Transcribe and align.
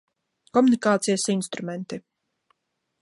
Komunikācijas 0.57 1.27
instrumenti. 1.35 2.01